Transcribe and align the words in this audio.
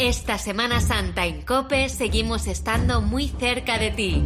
Esta 0.00 0.38
Semana 0.38 0.80
Santa 0.80 1.26
en 1.26 1.42
Cope 1.42 1.90
seguimos 1.90 2.46
estando 2.46 3.02
muy 3.02 3.28
cerca 3.28 3.78
de 3.78 3.90
ti. 3.90 4.24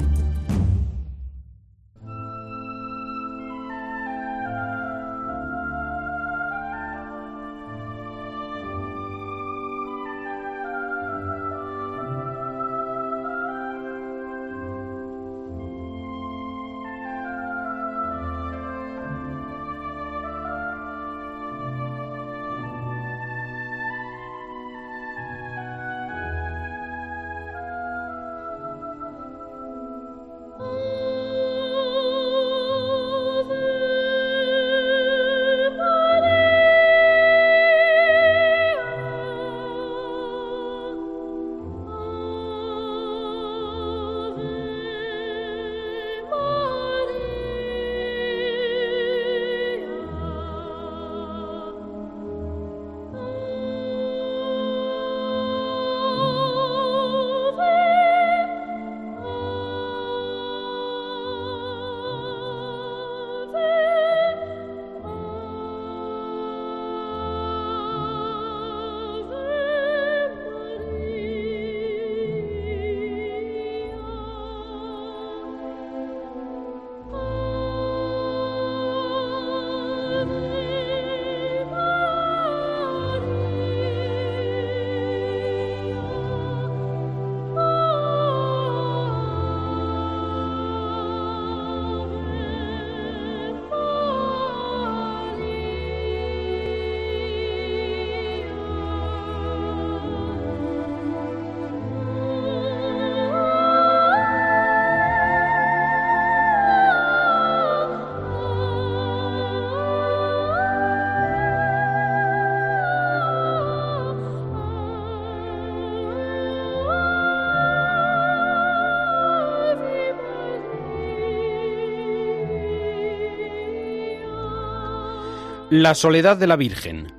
La 125.76 125.96
soledad 125.96 126.36
de 126.36 126.46
la 126.46 126.54
Virgen. 126.54 127.12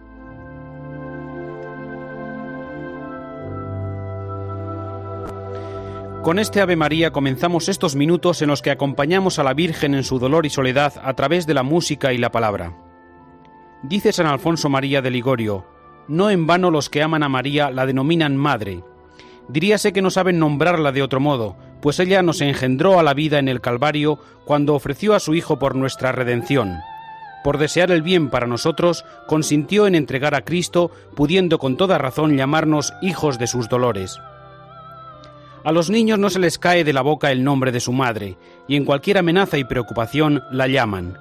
Con 6.24 6.40
este 6.40 6.62
Ave 6.62 6.78
María 6.78 7.12
comenzamos 7.12 7.68
estos 7.68 7.98
minutos 7.98 8.42
en 8.42 8.48
los 8.48 8.62
que 8.62 8.72
acompañamos 8.72 9.40
a 9.40 9.44
la 9.44 9.54
Virgen 9.54 9.94
en 9.94 10.06
su 10.06 10.20
dolor 10.20 10.46
y 10.46 10.50
soledad 10.50 10.94
a 11.04 11.14
través 11.16 11.46
de 11.46 11.54
la 11.54 11.64
música 11.64 12.14
y 12.14 12.18
la 12.18 12.32
palabra. 12.32 12.72
Dice 13.84 14.14
San 14.14 14.26
Alfonso 14.26 14.70
María 14.70 15.02
de 15.02 15.12
Ligorio, 15.12 15.66
no 16.08 16.30
en 16.30 16.48
vano 16.48 16.72
los 16.72 16.90
que 16.90 17.04
aman 17.04 17.24
a 17.24 17.28
María 17.28 17.72
la 17.72 17.86
denominan 17.86 18.38
madre. 18.38 18.86
Diríase 19.50 19.92
que 19.92 20.02
no 20.02 20.12
saben 20.12 20.40
nombrarla 20.40 20.94
de 20.94 21.02
otro 21.02 21.20
modo, 21.20 21.58
pues 21.82 22.00
ella 22.00 22.22
nos 22.22 22.40
engendró 22.40 23.02
a 23.02 23.04
la 23.04 23.14
vida 23.14 23.38
en 23.38 23.50
el 23.50 23.60
Calvario 23.60 24.18
cuando 24.46 24.76
ofreció 24.76 25.14
a 25.14 25.20
su 25.20 25.36
Hijo 25.36 25.60
por 25.60 25.76
nuestra 25.76 26.14
redención 26.14 26.78
por 27.46 27.60
desear 27.60 27.92
el 27.92 28.02
bien 28.02 28.32
para 28.32 28.48
nosotros, 28.48 29.06
consintió 29.28 29.86
en 29.86 29.94
entregar 29.94 30.34
a 30.34 30.42
Cristo, 30.42 30.90
pudiendo 31.16 31.60
con 31.60 31.78
toda 31.78 32.00
razón 32.00 32.36
llamarnos 32.36 32.92
hijos 33.04 33.38
de 33.38 33.46
sus 33.46 33.70
dolores. 33.70 34.20
A 35.64 35.72
los 35.72 35.92
niños 35.92 36.18
no 36.18 36.32
se 36.32 36.40
les 36.40 36.58
cae 36.58 36.84
de 36.84 36.92
la 36.92 37.04
boca 37.04 37.32
el 37.32 37.44
nombre 37.44 37.72
de 37.72 37.80
su 37.80 37.94
madre, 37.94 38.36
y 38.68 38.76
en 38.76 38.84
cualquier 38.84 39.20
amenaza 39.20 39.60
y 39.60 39.64
preocupación 39.64 40.42
la 40.50 40.66
llaman. 40.66 41.20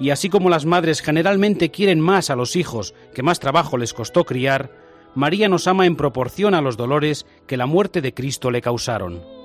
Y 0.00 0.08
así 0.08 0.30
como 0.30 0.48
las 0.48 0.64
madres 0.64 1.02
generalmente 1.02 1.70
quieren 1.70 2.00
más 2.00 2.30
a 2.30 2.36
los 2.36 2.56
hijos 2.56 2.94
que 3.14 3.22
más 3.22 3.38
trabajo 3.38 3.76
les 3.76 3.92
costó 3.92 4.24
criar, 4.24 4.70
María 5.14 5.46
nos 5.50 5.66
ama 5.66 5.84
en 5.84 5.96
proporción 5.96 6.54
a 6.54 6.62
los 6.62 6.78
dolores 6.78 7.26
que 7.46 7.58
la 7.58 7.66
muerte 7.66 8.00
de 8.00 8.14
Cristo 8.14 8.50
le 8.50 8.62
causaron. 8.62 9.35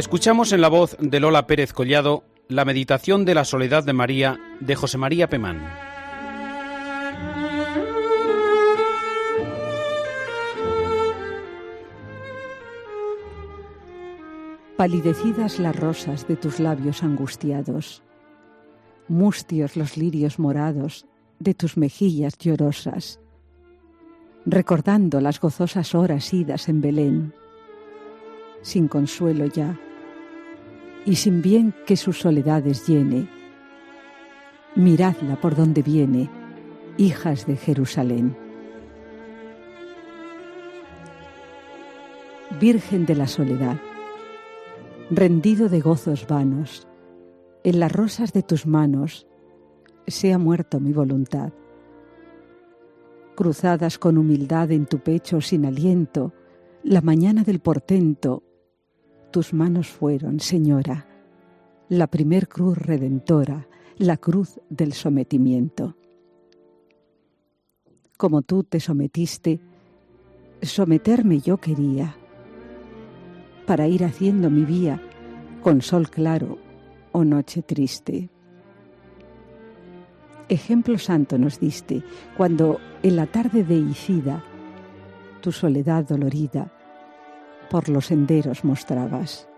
Escuchamos 0.00 0.54
en 0.54 0.62
la 0.62 0.70
voz 0.70 0.96
de 0.98 1.20
Lola 1.20 1.46
Pérez 1.46 1.74
Collado 1.74 2.24
la 2.48 2.64
meditación 2.64 3.26
de 3.26 3.34
la 3.34 3.44
soledad 3.44 3.84
de 3.84 3.92
María 3.92 4.40
de 4.58 4.74
José 4.74 4.96
María 4.96 5.28
Pemán. 5.28 5.60
Palidecidas 14.78 15.58
las 15.58 15.76
rosas 15.76 16.26
de 16.26 16.36
tus 16.36 16.60
labios 16.60 17.02
angustiados, 17.02 18.02
mustios 19.06 19.76
los 19.76 19.98
lirios 19.98 20.38
morados 20.38 21.04
de 21.40 21.52
tus 21.52 21.76
mejillas 21.76 22.38
llorosas, 22.38 23.20
recordando 24.46 25.20
las 25.20 25.38
gozosas 25.38 25.94
horas 25.94 26.32
idas 26.32 26.70
en 26.70 26.80
Belén, 26.80 27.34
sin 28.62 28.88
consuelo 28.88 29.44
ya, 29.44 29.78
y 31.10 31.16
sin 31.16 31.42
bien 31.42 31.74
que 31.86 31.96
sus 31.96 32.20
soledades 32.20 32.86
llene. 32.86 33.28
Miradla 34.76 35.40
por 35.40 35.56
donde 35.56 35.82
viene, 35.82 36.30
hijas 36.98 37.48
de 37.48 37.56
Jerusalén. 37.56 38.36
Virgen 42.60 43.06
de 43.06 43.16
la 43.16 43.26
Soledad, 43.26 43.76
rendido 45.10 45.68
de 45.68 45.80
gozos 45.80 46.28
vanos, 46.28 46.86
en 47.64 47.80
las 47.80 47.90
rosas 47.90 48.32
de 48.32 48.44
tus 48.44 48.64
manos 48.64 49.26
sea 50.06 50.38
muerto 50.38 50.78
mi 50.78 50.92
voluntad. 50.92 51.52
Cruzadas 53.34 53.98
con 53.98 54.16
humildad 54.16 54.70
en 54.70 54.86
tu 54.86 55.00
pecho 55.00 55.40
sin 55.40 55.66
aliento, 55.66 56.32
la 56.84 57.00
mañana 57.00 57.42
del 57.42 57.58
portento, 57.58 58.44
tus 59.30 59.54
manos 59.54 59.88
fueron, 59.88 60.40
Señora, 60.40 61.06
la 61.88 62.06
primer 62.06 62.48
cruz 62.48 62.76
redentora, 62.78 63.66
la 63.96 64.16
cruz 64.16 64.60
del 64.68 64.92
sometimiento. 64.92 65.96
Como 68.16 68.42
tú 68.42 68.64
te 68.64 68.80
sometiste, 68.80 69.60
someterme 70.62 71.40
yo 71.40 71.58
quería, 71.58 72.16
para 73.66 73.86
ir 73.86 74.04
haciendo 74.04 74.50
mi 74.50 74.64
vía 74.64 75.00
con 75.62 75.80
sol 75.80 76.10
claro 76.10 76.58
o 77.12 77.24
noche 77.24 77.62
triste. 77.62 78.30
Ejemplo 80.48 80.98
santo 80.98 81.38
nos 81.38 81.60
diste 81.60 82.02
cuando 82.36 82.80
en 83.02 83.16
la 83.16 83.26
tarde 83.26 83.62
de 83.62 83.76
Icida 83.76 84.42
tu 85.40 85.52
soledad 85.52 86.04
dolorida 86.04 86.72
por 87.70 87.88
los 87.88 88.06
senderos 88.06 88.64
mostrabas. 88.64 89.48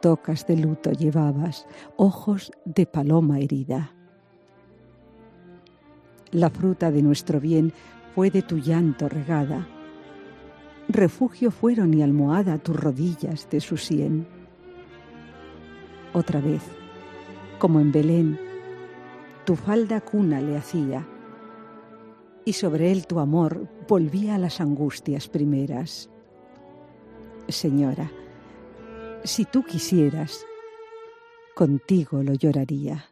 Tocas 0.00 0.46
de 0.46 0.58
luto 0.58 0.92
llevabas, 0.92 1.66
ojos 1.96 2.52
de 2.64 2.86
paloma 2.86 3.40
herida. 3.40 3.92
La 6.30 6.50
fruta 6.50 6.92
de 6.92 7.02
nuestro 7.02 7.40
bien 7.40 7.72
fue 8.14 8.30
de 8.30 8.42
tu 8.42 8.58
llanto 8.58 9.08
regada. 9.08 9.66
Refugio 10.88 11.50
fueron 11.50 11.94
y 11.94 12.02
almohada 12.02 12.58
tus 12.58 12.76
rodillas 12.76 13.48
de 13.50 13.60
su 13.60 13.78
sien. 13.78 14.28
Otra 16.12 16.40
vez, 16.40 16.62
como 17.58 17.80
en 17.80 17.90
Belén, 17.90 18.38
tu 19.46 19.56
falda 19.56 20.02
cuna 20.02 20.40
le 20.40 20.56
hacía, 20.56 21.06
y 22.44 22.52
sobre 22.52 22.92
él 22.92 23.06
tu 23.06 23.18
amor 23.18 23.66
volvía 23.88 24.38
las 24.38 24.60
angustias 24.60 25.28
primeras. 25.28 26.10
Señora, 27.48 28.10
si 29.24 29.46
tú 29.46 29.64
quisieras, 29.64 30.44
contigo 31.54 32.22
lo 32.22 32.34
lloraría. 32.34 33.06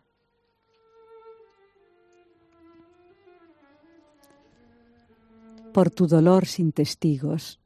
Por 5.72 5.90
tu 5.90 6.06
dolor 6.06 6.44
sin 6.44 6.72
testigos, 6.72 7.60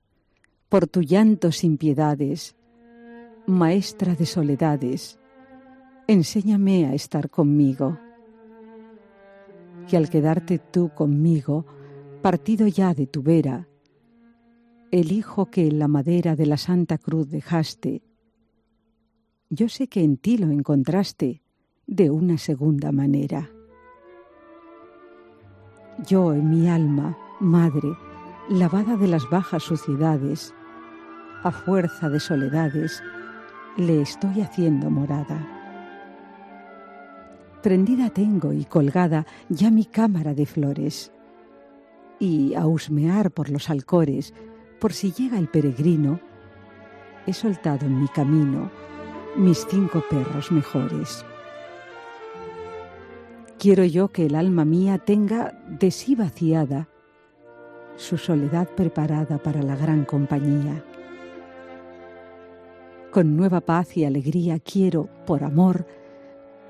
por 0.68 0.86
tu 0.86 1.02
llanto 1.02 1.50
sin 1.50 1.76
piedades, 1.76 2.54
maestra 3.46 4.14
de 4.14 4.26
soledades, 4.26 5.18
enséñame 6.06 6.86
a 6.86 6.94
estar 6.94 7.30
conmigo. 7.30 7.98
Que 9.88 9.96
al 9.96 10.08
quedarte 10.08 10.60
tú 10.60 10.90
conmigo, 10.94 11.66
partido 12.22 12.68
ya 12.68 12.94
de 12.94 13.08
tu 13.08 13.22
vera, 13.22 13.66
el 14.90 15.12
hijo 15.12 15.46
que 15.46 15.68
en 15.68 15.78
la 15.78 15.88
madera 15.88 16.34
de 16.34 16.46
la 16.46 16.56
Santa 16.56 16.98
Cruz 16.98 17.30
dejaste, 17.30 18.02
yo 19.48 19.68
sé 19.68 19.88
que 19.88 20.02
en 20.02 20.16
ti 20.16 20.36
lo 20.36 20.50
encontraste 20.50 21.42
de 21.86 22.10
una 22.10 22.38
segunda 22.38 22.92
manera. 22.92 23.50
Yo 26.06 26.32
en 26.32 26.50
mi 26.50 26.68
alma, 26.68 27.16
madre, 27.40 27.92
lavada 28.48 28.96
de 28.96 29.06
las 29.06 29.28
bajas 29.30 29.62
suciedades, 29.62 30.54
a 31.42 31.50
fuerza 31.52 32.08
de 32.08 32.20
soledades, 32.20 33.02
le 33.76 34.02
estoy 34.02 34.40
haciendo 34.40 34.90
morada. 34.90 35.46
Prendida 37.62 38.10
tengo 38.10 38.52
y 38.52 38.64
colgada 38.64 39.26
ya 39.48 39.70
mi 39.70 39.84
cámara 39.84 40.34
de 40.34 40.46
flores, 40.46 41.12
y 42.18 42.54
a 42.54 42.66
husmear 42.66 43.30
por 43.30 43.50
los 43.50 43.70
alcores, 43.70 44.34
por 44.80 44.94
si 44.94 45.12
llega 45.12 45.38
el 45.38 45.48
peregrino, 45.48 46.20
he 47.26 47.32
soltado 47.32 47.86
en 47.86 48.00
mi 48.00 48.08
camino 48.08 48.70
mis 49.36 49.66
cinco 49.68 50.02
perros 50.08 50.50
mejores. 50.50 51.24
Quiero 53.58 53.84
yo 53.84 54.08
que 54.08 54.26
el 54.26 54.34
alma 54.34 54.64
mía 54.64 54.98
tenga 54.98 55.52
de 55.68 55.90
sí 55.90 56.14
vaciada 56.14 56.88
su 57.96 58.16
soledad 58.16 58.68
preparada 58.68 59.36
para 59.38 59.62
la 59.62 59.76
gran 59.76 60.06
compañía. 60.06 60.82
Con 63.12 63.36
nueva 63.36 63.60
paz 63.60 63.98
y 63.98 64.04
alegría 64.04 64.58
quiero, 64.60 65.10
por 65.26 65.44
amor, 65.44 65.86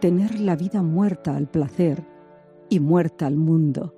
tener 0.00 0.40
la 0.40 0.56
vida 0.56 0.82
muerta 0.82 1.36
al 1.36 1.46
placer 1.46 2.04
y 2.68 2.80
muerta 2.80 3.26
al 3.26 3.36
mundo, 3.36 3.94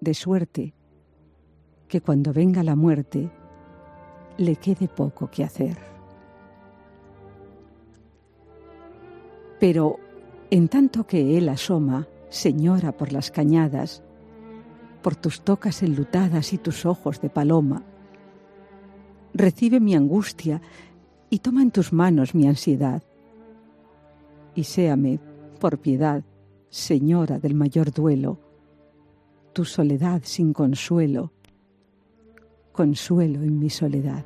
de 0.00 0.14
suerte 0.14 0.74
que 1.90 2.00
cuando 2.00 2.32
venga 2.32 2.62
la 2.62 2.76
muerte 2.76 3.28
le 4.38 4.54
quede 4.56 4.86
poco 4.86 5.28
que 5.28 5.42
hacer. 5.42 5.76
Pero 9.58 9.98
en 10.50 10.68
tanto 10.68 11.04
que 11.04 11.36
él 11.36 11.48
asoma, 11.48 12.06
señora 12.28 12.92
por 12.92 13.12
las 13.12 13.32
cañadas, 13.32 14.04
por 15.02 15.16
tus 15.16 15.42
tocas 15.42 15.82
enlutadas 15.82 16.52
y 16.52 16.58
tus 16.58 16.86
ojos 16.86 17.20
de 17.20 17.28
paloma, 17.28 17.82
recibe 19.34 19.80
mi 19.80 19.96
angustia 19.96 20.62
y 21.28 21.40
toma 21.40 21.60
en 21.62 21.72
tus 21.72 21.92
manos 21.92 22.36
mi 22.36 22.46
ansiedad. 22.46 23.02
Y 24.54 24.62
séame, 24.64 25.18
por 25.58 25.78
piedad, 25.78 26.22
señora 26.68 27.40
del 27.40 27.54
mayor 27.54 27.92
duelo, 27.92 28.38
tu 29.52 29.64
soledad 29.64 30.22
sin 30.24 30.52
consuelo, 30.52 31.32
consuelo 32.72 33.42
en 33.42 33.58
mi 33.58 33.70
soledad. 33.70 34.24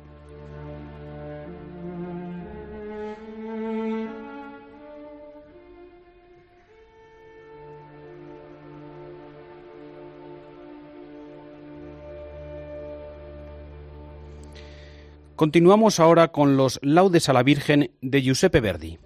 Continuamos 15.35 15.99
ahora 15.99 16.29
con 16.29 16.55
los 16.55 16.79
laudes 16.81 17.27
a 17.27 17.33
la 17.33 17.43
Virgen 17.43 17.91
de 18.01 18.21
Giuseppe 18.21 18.61
Verdi. 18.61 18.97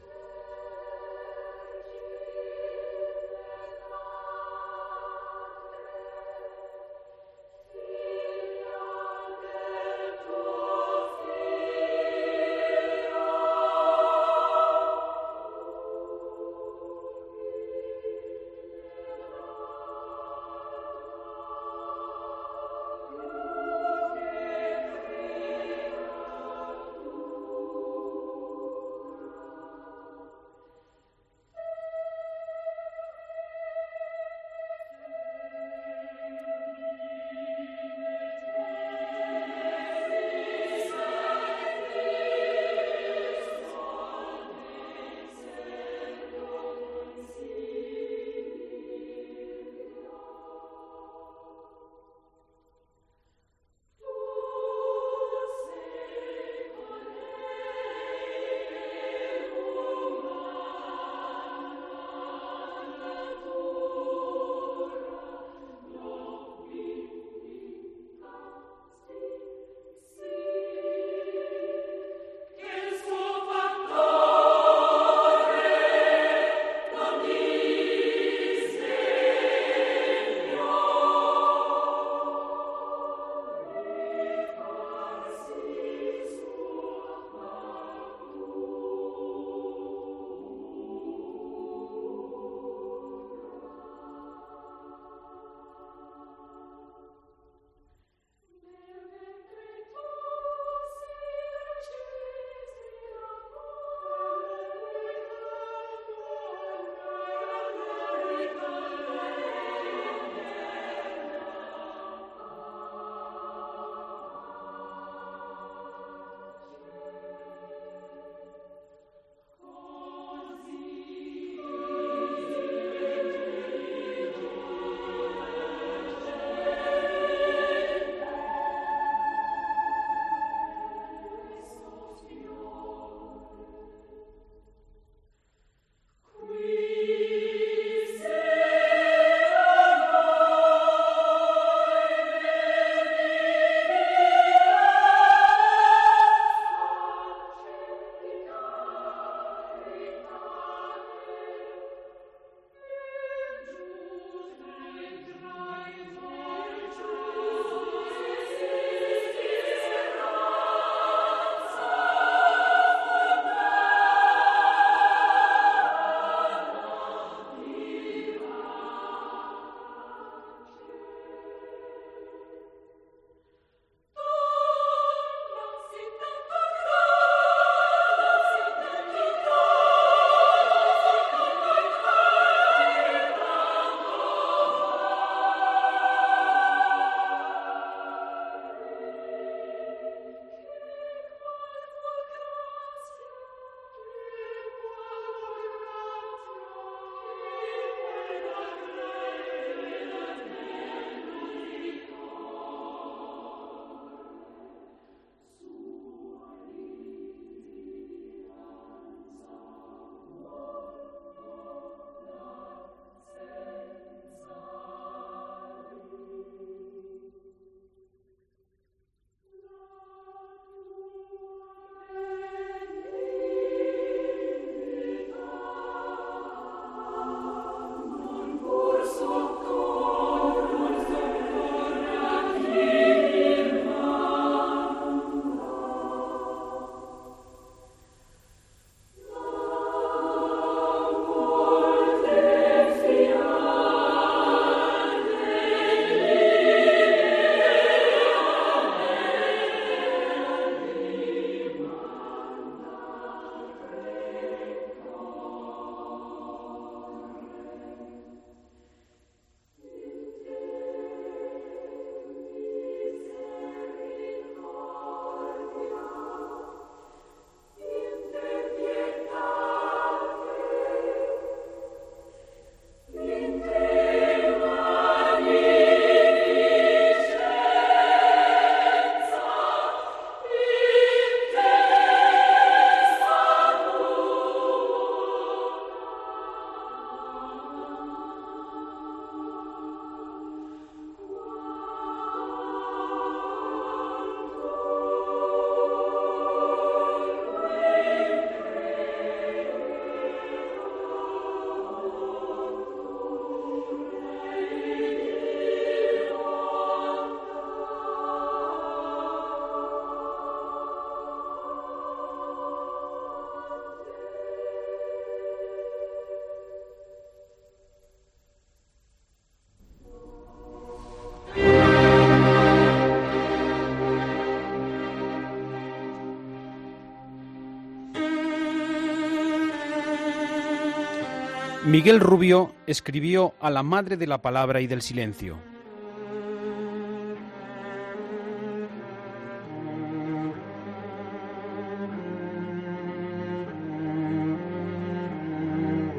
Miguel 331.85 332.19
Rubio 332.19 332.75
escribió 332.87 333.53
a 333.61 333.69
la 333.69 333.83
Madre 333.83 334.17
de 334.17 334.27
la 334.27 334.41
Palabra 334.41 334.81
y 334.81 334.87
del 334.87 335.01
Silencio. 335.01 335.57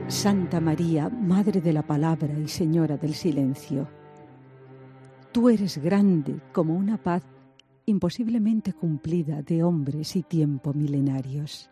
Santa 0.09 0.61
María, 0.61 1.11
Madre 1.11 1.61
de 1.61 1.75
la 1.75 1.83
Palabra 1.83 2.33
y 2.39 2.49
Señora 2.49 2.97
del 2.97 3.15
Silencio, 3.15 3.87
tú 5.31 5.51
eres 5.51 5.77
grande 5.77 6.41
como 6.53 6.75
una 6.75 6.97
paz 6.97 7.23
imposiblemente 7.85 8.73
cumplida 8.73 9.43
de 9.43 9.63
hombres 9.63 10.17
y 10.17 10.23
tiempo 10.23 10.73
milenarios. 10.73 11.71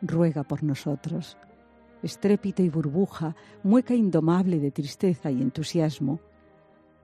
Ruega 0.00 0.44
por 0.44 0.62
nosotros, 0.62 1.36
estrépito 2.02 2.62
y 2.62 2.68
burbuja, 2.68 3.34
mueca 3.62 3.94
indomable 3.94 4.58
de 4.60 4.70
tristeza 4.70 5.30
y 5.30 5.42
entusiasmo, 5.42 6.20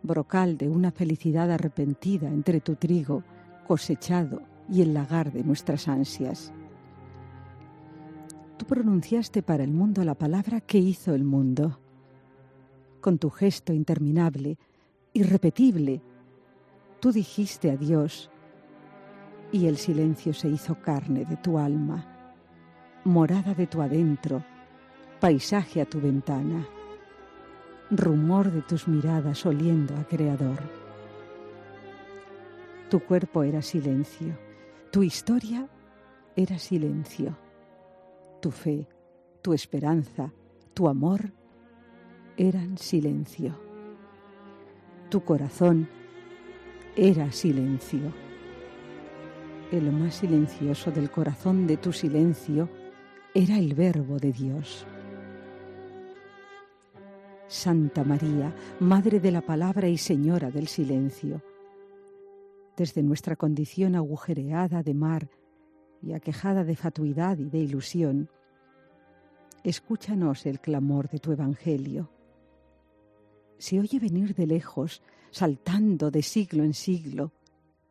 brocal 0.03 0.57
de 0.57 0.69
una 0.69 0.91
felicidad 0.91 1.51
arrepentida 1.51 2.29
entre 2.29 2.61
tu 2.61 2.77
trigo 2.77 3.23
cosechado 3.67 4.43
y 4.69 4.83
el 4.83 4.95
lagar 4.95 5.33
de 5.33 5.43
nuestras 5.45 5.89
ansias 5.89 6.53
tú 8.57 8.67
pronunciaste 8.67 9.43
para 9.43 9.65
el 9.65 9.73
mundo 9.73 10.05
la 10.05 10.15
palabra 10.15 10.61
que 10.61 10.79
hizo 10.79 11.15
el 11.15 11.25
mundo. 11.25 11.79
Con 13.01 13.19
tu 13.19 13.31
gesto 13.31 13.73
interminable, 13.73 14.59
irrepetible, 15.13 16.01
tú 17.01 17.13
dijiste 17.13 17.71
a 17.71 17.77
Dios 17.77 18.31
y 19.53 19.67
el 19.67 19.77
silencio 19.77 20.33
se 20.33 20.49
hizo 20.49 20.81
carne 20.81 21.25
de 21.25 21.37
tu 21.37 21.59
alma, 21.59 22.07
morada 23.05 23.55
de 23.55 23.67
tu 23.67 23.83
adentro, 23.83 24.45
paisaje 25.25 25.81
a 25.81 25.87
tu 25.87 26.03
ventana, 26.03 26.69
rumor 27.91 28.53
de 28.53 28.61
tus 28.61 28.87
miradas 28.87 29.47
oliendo 29.47 29.97
a 29.97 30.05
Creador. 30.05 30.61
Tu 32.91 33.01
cuerpo 33.01 33.43
era 33.43 33.63
silencio, 33.63 34.37
tu 34.91 35.03
historia 35.03 35.67
era 36.37 36.59
silencio 36.59 37.35
tu 38.45 38.51
fe, 38.51 38.87
tu 39.41 39.55
esperanza, 39.55 40.31
tu 40.75 40.87
amor 40.87 41.33
eran 42.37 42.77
silencio. 42.77 43.59
Tu 45.09 45.25
corazón 45.25 45.89
era 46.95 47.33
silencio. 47.33 48.13
El 49.73 49.91
más 49.93 50.17
silencioso 50.17 50.91
del 50.91 51.11
corazón 51.11 51.67
de 51.67 51.79
tu 51.79 51.91
silencio 51.91 52.69
era 53.33 53.57
el 53.57 53.73
verbo 53.73 54.19
de 54.19 54.31
Dios. 54.31 54.87
Santa 57.55 58.03
María, 58.03 58.53
Madre 58.81 59.21
de 59.21 59.31
la 59.31 59.41
Palabra 59.41 59.89
y 59.89 59.97
Señora 59.97 60.51
del 60.51 60.67
Silencio, 60.67 61.41
desde 62.77 63.01
nuestra 63.01 63.37
condición 63.37 63.95
agujereada 63.95 64.83
de 64.83 64.93
mar, 64.93 65.31
y 66.03 66.15
aquejada 66.15 66.65
de 66.65 66.75
fatuidad 66.75 67.39
y 67.39 67.49
de 67.49 67.59
ilusión, 67.59 68.29
escúchanos 69.63 70.47
el 70.47 70.59
clamor 70.59 71.09
de 71.09 71.21
tu 71.21 71.31
Evangelio. 71.31 72.11
Se 73.59 73.79
oye 73.79 74.01
venir 74.01 74.35
de 74.35 74.49
lejos, 74.49 75.01
saltando 75.31 76.11
de 76.11 76.23
siglo 76.23 76.65
en 76.65 76.75
siglo, 76.75 77.31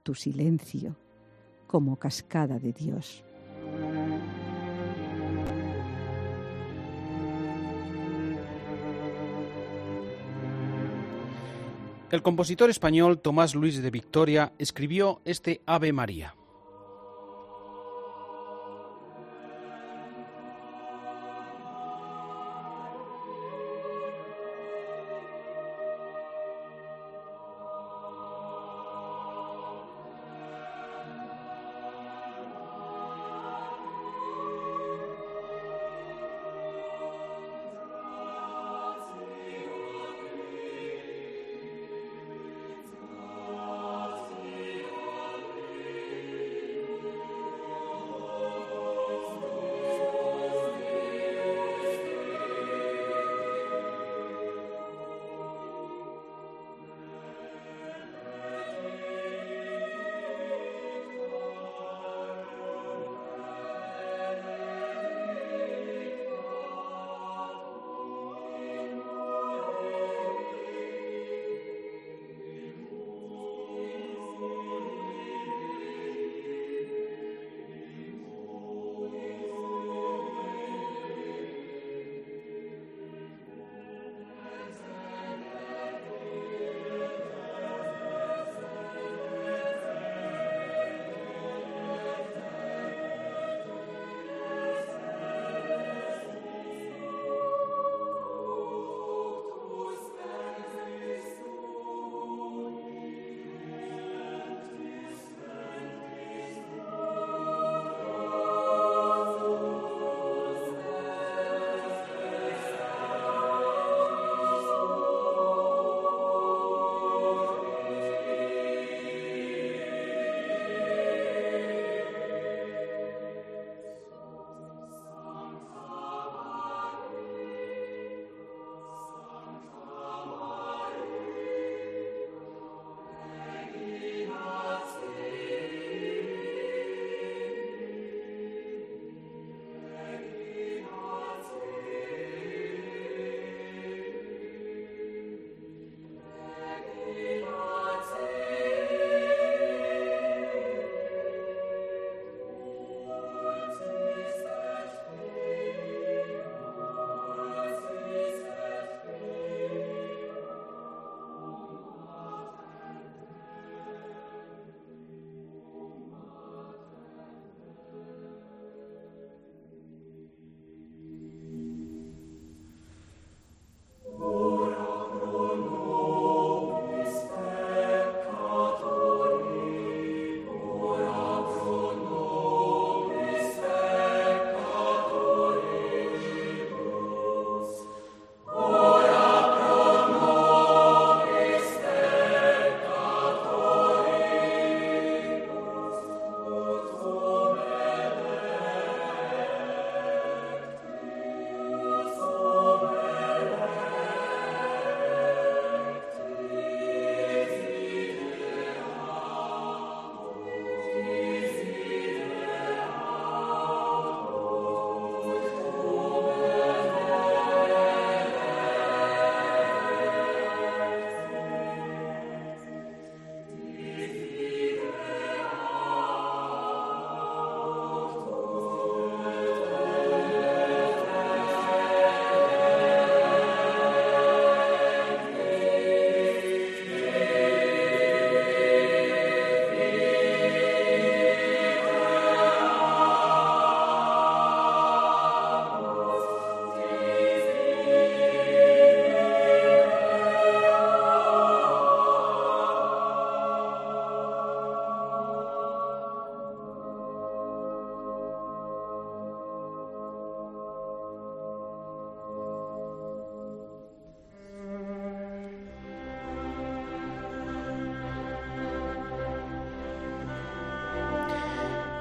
tu 0.04 0.14
silencio 0.14 0.98
como 1.68 1.96
cascada 1.96 2.60
de 2.60 2.74
Dios. 2.74 3.24
El 12.14 12.22
compositor 12.22 12.70
español 12.70 13.20
Tomás 13.20 13.56
Luis 13.56 13.82
de 13.82 13.90
Victoria 13.90 14.54
escribió 14.60 15.20
este 15.26 15.62
Ave 15.66 15.92
María. 15.94 16.36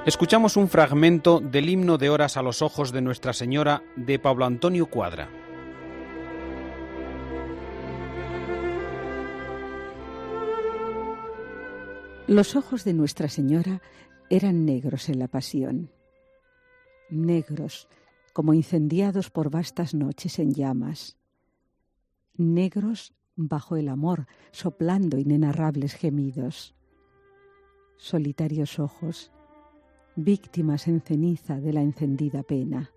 Escuchamos 0.05 0.57
un 0.57 0.67
fragmento 0.67 1.39
del 1.39 1.69
himno 1.69 1.97
de 1.97 2.09
horas 2.09 2.35
a 2.35 2.41
los 2.41 2.61
ojos 2.61 2.91
de 2.91 3.01
Nuestra 3.01 3.31
Señora 3.31 3.83
de 3.95 4.19
Pablo 4.19 4.43
Antonio 4.43 4.87
Cuadra. 4.87 5.29
Los 12.27 12.57
ojos 12.57 12.83
de 12.83 12.93
Nuestra 12.93 13.29
Señora 13.29 13.81
eran 14.29 14.65
negros 14.65 15.07
en 15.07 15.19
la 15.19 15.29
pasión, 15.29 15.89
negros 17.09 17.87
como 18.33 18.53
incendiados 18.53 19.29
por 19.29 19.49
vastas 19.49 19.93
noches 19.93 20.37
en 20.37 20.53
llamas, 20.53 21.15
negros 22.35 23.13
bajo 23.37 23.77
el 23.77 23.87
amor, 23.87 24.27
soplando 24.51 25.17
inenarrables 25.17 25.93
gemidos, 25.93 26.75
solitarios 27.95 28.79
ojos, 28.79 29.31
víctimas 30.15 30.87
en 30.87 31.01
ceniza 31.01 31.59
de 31.59 31.73
la 31.73 31.81
encendida 31.81 32.43
pena. 32.43 32.91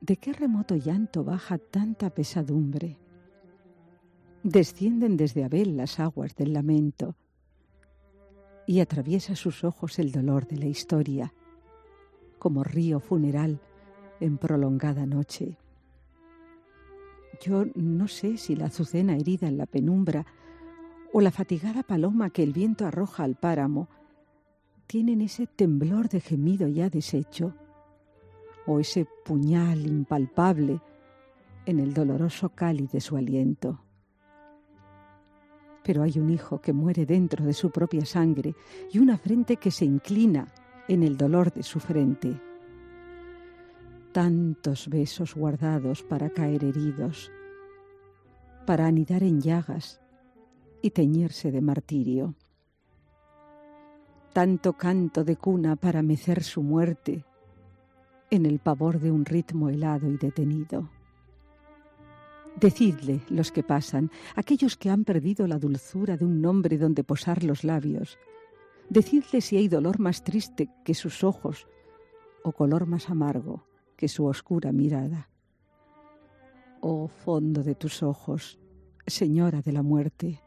¿De 0.00 0.16
qué 0.16 0.32
remoto 0.32 0.76
llanto 0.76 1.24
baja 1.24 1.58
tanta 1.58 2.10
pesadumbre? 2.10 2.96
Descienden 4.44 5.16
desde 5.16 5.44
Abel 5.44 5.76
las 5.76 5.98
aguas 5.98 6.36
del 6.36 6.52
lamento 6.52 7.16
y 8.66 8.80
atraviesa 8.80 9.34
sus 9.34 9.64
ojos 9.64 9.98
el 9.98 10.12
dolor 10.12 10.46
de 10.46 10.58
la 10.58 10.66
historia, 10.66 11.34
como 12.38 12.62
río 12.62 13.00
funeral 13.00 13.60
en 14.20 14.38
prolongada 14.38 15.06
noche. 15.06 15.58
Yo 17.40 17.64
no 17.74 18.06
sé 18.06 18.36
si 18.36 18.54
la 18.54 18.66
azucena 18.66 19.16
herida 19.16 19.48
en 19.48 19.58
la 19.58 19.66
penumbra 19.66 20.26
o 21.12 21.20
la 21.20 21.32
fatigada 21.32 21.82
paloma 21.82 22.30
que 22.30 22.42
el 22.42 22.52
viento 22.52 22.86
arroja 22.86 23.24
al 23.24 23.34
páramo 23.34 23.88
tienen 24.88 25.20
ese 25.20 25.46
temblor 25.46 26.08
de 26.08 26.18
gemido 26.18 26.66
ya 26.66 26.88
deshecho, 26.88 27.54
o 28.66 28.80
ese 28.80 29.06
puñal 29.24 29.86
impalpable 29.86 30.80
en 31.66 31.78
el 31.78 31.92
doloroso 31.92 32.48
cáliz 32.48 32.90
de 32.90 33.00
su 33.02 33.16
aliento. 33.16 33.80
Pero 35.84 36.02
hay 36.02 36.18
un 36.18 36.30
hijo 36.30 36.60
que 36.62 36.72
muere 36.72 37.04
dentro 37.04 37.44
de 37.44 37.52
su 37.52 37.70
propia 37.70 38.06
sangre 38.06 38.54
y 38.90 38.98
una 38.98 39.18
frente 39.18 39.56
que 39.56 39.70
se 39.70 39.84
inclina 39.84 40.48
en 40.88 41.02
el 41.02 41.18
dolor 41.18 41.52
de 41.52 41.62
su 41.62 41.80
frente. 41.80 42.40
Tantos 44.12 44.88
besos 44.88 45.34
guardados 45.34 46.02
para 46.02 46.30
caer 46.30 46.64
heridos, 46.64 47.30
para 48.66 48.86
anidar 48.86 49.22
en 49.22 49.42
llagas 49.42 50.00
y 50.80 50.90
teñirse 50.90 51.52
de 51.52 51.60
martirio 51.60 52.34
tanto 54.32 54.74
canto 54.74 55.24
de 55.24 55.36
cuna 55.36 55.76
para 55.76 56.02
mecer 56.02 56.42
su 56.42 56.62
muerte 56.62 57.24
en 58.30 58.46
el 58.46 58.58
pavor 58.58 59.00
de 59.00 59.10
un 59.10 59.24
ritmo 59.24 59.68
helado 59.68 60.10
y 60.10 60.16
detenido. 60.16 60.90
Decidle 62.56 63.20
los 63.30 63.52
que 63.52 63.62
pasan, 63.62 64.10
aquellos 64.34 64.76
que 64.76 64.90
han 64.90 65.04
perdido 65.04 65.46
la 65.46 65.58
dulzura 65.58 66.16
de 66.16 66.24
un 66.24 66.40
nombre 66.40 66.76
donde 66.76 67.04
posar 67.04 67.44
los 67.44 67.64
labios, 67.64 68.18
decidle 68.90 69.40
si 69.40 69.56
hay 69.56 69.68
dolor 69.68 70.00
más 70.00 70.24
triste 70.24 70.68
que 70.84 70.94
sus 70.94 71.24
ojos 71.24 71.66
o 72.42 72.52
color 72.52 72.86
más 72.86 73.10
amargo 73.10 73.64
que 73.96 74.08
su 74.08 74.26
oscura 74.26 74.72
mirada. 74.72 75.30
Oh 76.80 77.08
fondo 77.08 77.62
de 77.62 77.74
tus 77.74 78.02
ojos, 78.02 78.58
señora 79.06 79.62
de 79.62 79.72
la 79.72 79.82
muerte, 79.82 80.42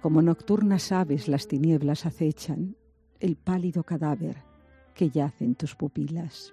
como 0.00 0.22
nocturnas 0.22 0.92
aves 0.92 1.28
las 1.28 1.46
tinieblas 1.46 2.06
acechan 2.06 2.76
el 3.20 3.36
pálido 3.36 3.84
cadáver 3.84 4.42
que 4.94 5.10
yace 5.10 5.44
en 5.44 5.54
tus 5.54 5.74
pupilas. 5.76 6.52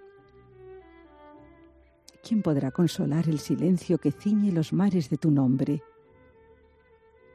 ¿Quién 2.22 2.42
podrá 2.42 2.72
consolar 2.72 3.30
el 3.30 3.40
silencio 3.40 3.98
que 3.98 4.12
ciñe 4.12 4.52
los 4.52 4.74
mares 4.74 5.10
de 5.10 5.18
tu 5.18 5.32
nombre? 5.32 5.82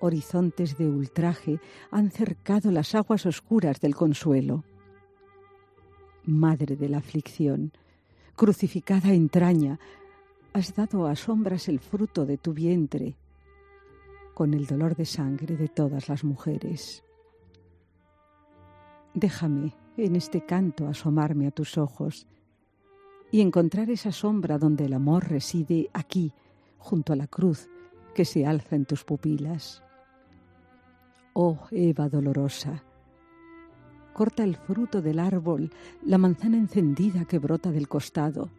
Horizontes 0.01 0.77
de 0.77 0.87
ultraje 0.87 1.61
han 1.91 2.11
cercado 2.11 2.71
las 2.71 2.95
aguas 2.95 3.25
oscuras 3.25 3.81
del 3.81 3.95
consuelo. 3.95 4.65
Madre 6.25 6.77
de 6.77 6.89
la 6.89 6.99
aflicción, 6.99 7.73
crucificada 8.37 9.13
entraña, 9.13 9.79
has 10.53 10.75
dado 10.75 11.07
a 11.07 11.17
sombras 11.17 11.69
el 11.69 11.79
fruto 11.79 12.27
de 12.27 12.37
tu 12.37 12.53
vientre, 12.53 13.17
con 14.35 14.55
el 14.55 14.67
dolor 14.67 14.95
de 14.97 15.07
sangre 15.07 15.57
de 15.57 15.69
todas 15.69 16.09
las 16.09 16.25
mujeres. 16.25 17.03
Déjame 19.15 19.75
en 19.99 20.17
este 20.17 20.45
canto 20.47 20.89
asomarme 20.89 21.47
a 21.47 21.51
tus 21.51 21.77
ojos 21.77 22.27
y 23.31 23.43
encontrar 23.43 23.91
esa 23.91 24.11
sombra 24.11 24.59
donde 24.59 24.87
el 24.87 24.95
amor 24.95 25.29
reside 25.29 25.91
aquí, 25.93 26.33
junto 26.79 27.13
a 27.13 27.17
la 27.17 27.27
cruz 27.27 27.69
que 28.15 28.25
se 28.25 28.47
alza 28.47 28.75
en 28.75 28.87
tus 28.87 29.05
pupilas. 29.05 29.83
Oh 31.35 31.59
Eva 31.71 32.09
dolorosa, 32.09 32.83
corta 34.15 34.45
el 34.45 34.57
fruto 34.57 35.03
del 35.03 35.19
árbol, 35.19 35.71
la 36.05 36.19
manzana 36.19 36.57
encendida 36.57 37.27
que 37.27 37.39
brota 37.39 37.71
del 37.71 37.89
costado. 37.89 38.51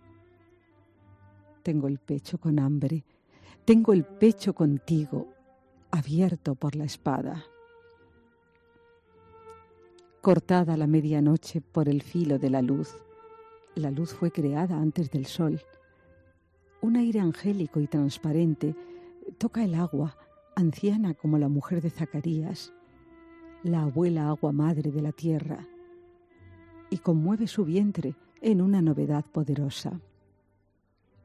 Tengo 1.63 1.87
el 1.87 1.97
pecho 1.97 2.37
con 2.37 2.59
hambre, 2.59 3.03
tengo 3.65 3.93
el 3.93 4.05
pecho 4.05 4.53
contigo, 4.53 5.29
abierto 5.91 6.55
por 6.55 6.75
la 6.75 6.85
espada 6.85 7.43
cortada 10.23 10.77
la 10.77 10.87
medianoche 10.87 11.59
por 11.59 11.89
el 11.89 12.01
filo 12.01 12.39
de 12.39 12.49
la 12.49 12.61
luz. 12.61 12.95
La 13.75 13.91
luz 13.91 14.13
fue 14.13 14.31
creada 14.31 14.77
antes 14.77 15.11
del 15.11 15.25
sol. 15.25 15.61
Un 16.79 16.95
aire 16.95 17.19
angélico 17.19 17.81
y 17.81 17.87
transparente 17.87 18.73
toca 19.37 19.65
el 19.65 19.75
agua, 19.75 20.15
anciana 20.55 21.13
como 21.13 21.37
la 21.37 21.49
mujer 21.49 21.81
de 21.81 21.89
Zacarías, 21.89 22.71
la 23.63 23.81
abuela 23.81 24.29
agua 24.29 24.53
madre 24.53 24.91
de 24.91 25.01
la 25.01 25.11
tierra, 25.11 25.67
y 26.89 26.99
conmueve 26.99 27.45
su 27.45 27.65
vientre 27.65 28.15
en 28.39 28.61
una 28.61 28.81
novedad 28.81 29.25
poderosa. 29.25 29.99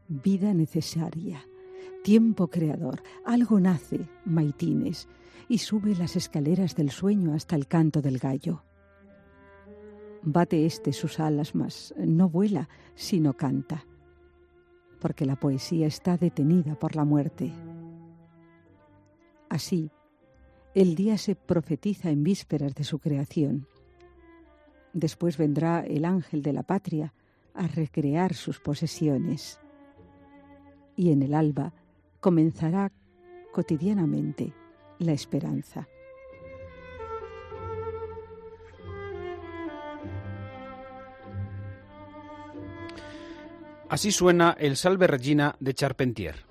Vida 0.09 0.53
necesaria, 0.55 1.47
tiempo 2.03 2.49
creador, 2.49 3.01
algo 3.25 3.61
nace, 3.61 4.09
maitines, 4.25 5.07
y 5.49 5.59
sube 5.59 5.95
las 5.95 6.17
escaleras 6.17 6.75
del 6.75 6.91
sueño 6.91 7.33
hasta 7.33 7.55
el 7.55 7.69
canto 7.69 8.03
del 8.03 8.19
gallo. 8.19 8.65
Bate 10.23 10.67
éste 10.67 10.93
sus 10.93 11.21
alas, 11.21 11.55
mas 11.55 11.95
no 11.97 12.29
vuela, 12.29 12.69
sino 12.95 13.35
canta, 13.35 13.87
porque 15.01 15.25
la 15.25 15.37
poesía 15.37 15.87
está 15.87 16.17
detenida 16.17 16.79
por 16.79 16.97
la 16.97 17.05
muerte. 17.05 17.53
Así, 19.49 19.91
el 20.75 20.95
día 20.95 21.17
se 21.19 21.35
profetiza 21.35 22.11
en 22.11 22.23
vísperas 22.23 22.75
de 22.75 22.85
su 22.85 22.99
creación. 22.99 23.67
Después 24.93 25.39
vendrá 25.39 25.81
el 25.81 26.05
ángel 26.05 26.43
de 26.43 26.53
la 26.53 26.63
patria 26.63 27.15
a 27.55 27.67
recrear 27.67 28.35
sus 28.35 28.61
posesiones. 28.61 29.61
Y 30.97 31.11
en 31.13 31.23
el 31.23 31.35
alba 31.35 31.73
comenzará 32.21 32.93
cotidianamente 33.53 34.53
la 34.99 35.13
esperanza. 35.13 35.89
Así 43.89 44.13
suena 44.13 44.57
el 44.59 44.77
Salve 44.77 45.07
Regina 45.07 45.57
de 45.61 45.75
Charpentier. 45.75 46.48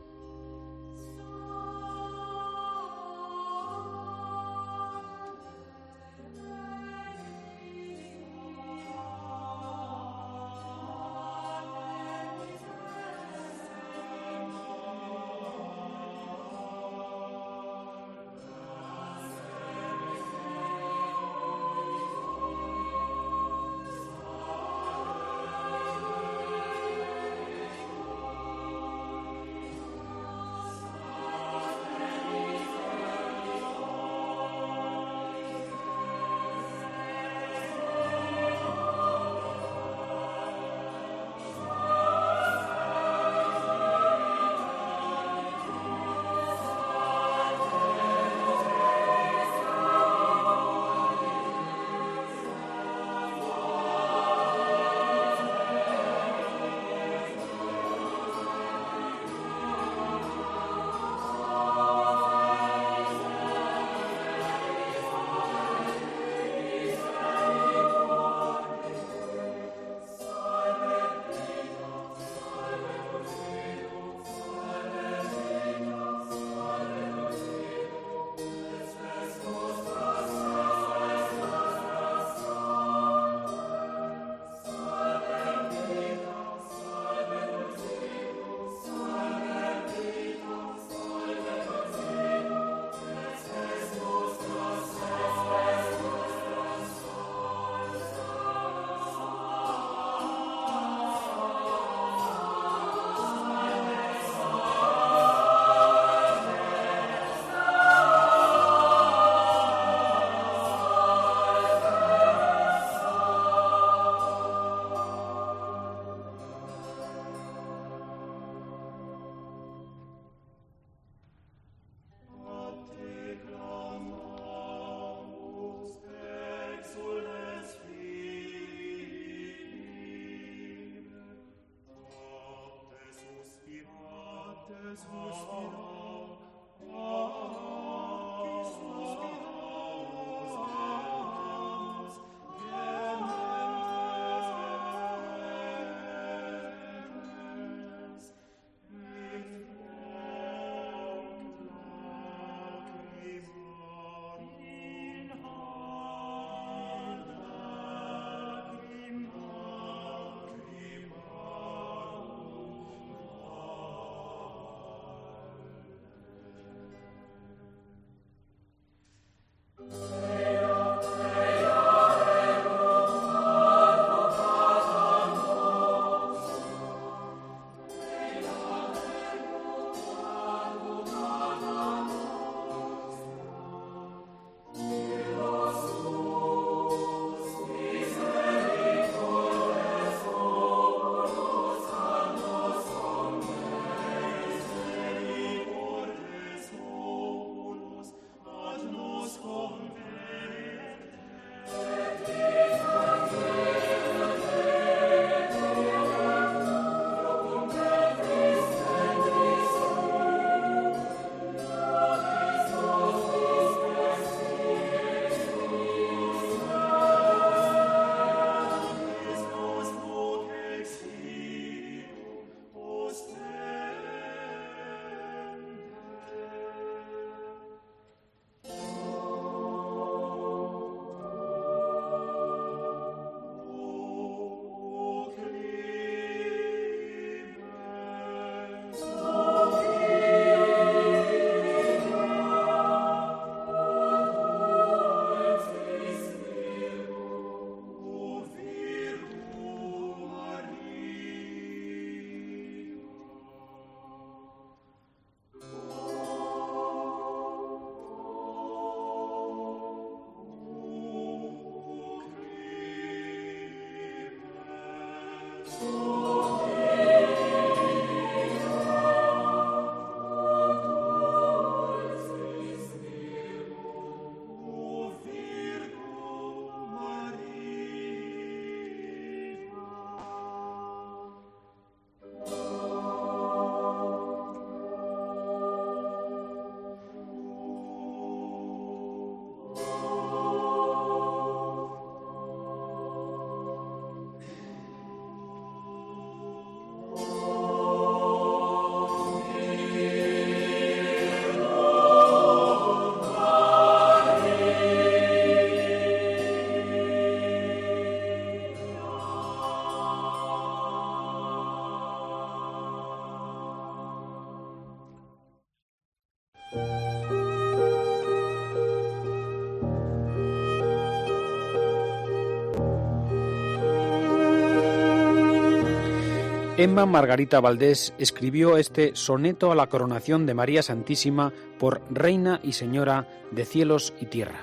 Emma 326.79 327.07
Margarita 327.07 327.59
Valdés 327.59 328.13
escribió 328.19 328.77
este 328.77 329.15
soneto 329.15 329.71
a 329.71 329.75
la 329.75 329.87
coronación 329.87 330.45
de 330.45 330.53
María 330.53 330.83
Santísima 330.83 331.51
por 331.79 332.03
Reina 332.11 332.59
y 332.61 332.73
Señora 332.73 333.27
de 333.49 333.65
cielos 333.65 334.13
y 334.21 334.27
tierra. 334.27 334.59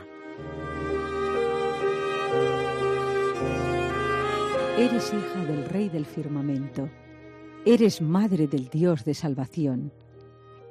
Eres 4.79 5.13
hija 5.13 5.45
del 5.45 5.65
Rey 5.65 5.89
del 5.89 6.07
firmamento, 6.07 6.89
eres 7.65 8.01
madre 8.01 8.47
del 8.47 8.69
Dios 8.69 9.05
de 9.05 9.15
salvación, 9.15 9.93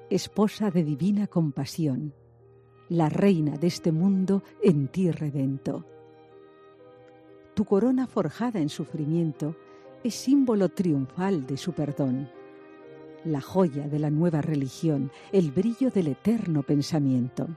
esposa 0.09 0.71
de 0.71 0.85
divina 0.85 1.27
compasión, 1.27 2.13
la 2.87 3.09
reina 3.09 3.57
de 3.57 3.67
este 3.67 3.91
mundo 3.91 4.43
en 4.61 4.87
ti 4.87 5.11
redento. 5.11 5.85
Tu 7.53 7.65
corona 7.65 8.07
forjada 8.07 8.61
en 8.61 8.69
sufrimiento, 8.69 9.57
es 10.03 10.15
símbolo 10.15 10.69
triunfal 10.69 11.45
de 11.45 11.57
su 11.57 11.71
perdón, 11.71 12.29
la 13.23 13.39
joya 13.39 13.87
de 13.87 13.99
la 13.99 14.09
nueva 14.09 14.41
religión, 14.41 15.11
el 15.31 15.51
brillo 15.51 15.89
del 15.89 16.07
eterno 16.07 16.63
pensamiento. 16.63 17.47